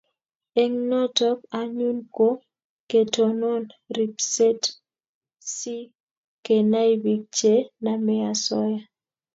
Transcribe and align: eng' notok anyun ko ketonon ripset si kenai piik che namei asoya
eng' 0.61 0.81
notok 0.91 1.39
anyun 1.59 1.97
ko 2.15 2.27
ketonon 2.89 3.63
ripset 3.97 4.61
si 5.55 5.75
kenai 6.45 6.91
piik 7.03 7.23
che 7.37 7.53
namei 7.83 8.21
asoya 8.31 8.81